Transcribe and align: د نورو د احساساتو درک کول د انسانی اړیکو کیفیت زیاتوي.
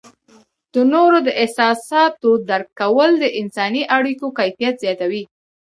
د 0.73 0.75
نورو 0.93 1.17
د 1.27 1.29
احساساتو 1.41 2.29
درک 2.49 2.69
کول 2.81 3.09
د 3.19 3.25
انسانی 3.41 3.83
اړیکو 3.97 4.27
کیفیت 4.39 4.75
زیاتوي. 4.83 5.23